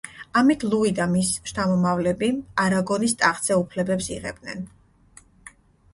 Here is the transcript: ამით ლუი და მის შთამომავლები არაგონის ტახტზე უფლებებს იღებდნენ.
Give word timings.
ამით 0.39 0.63
ლუი 0.69 0.93
და 0.99 1.05
მის 1.11 1.33
შთამომავლები 1.51 2.31
არაგონის 2.65 3.15
ტახტზე 3.23 3.61
უფლებებს 3.61 4.09
იღებდნენ. 4.17 4.69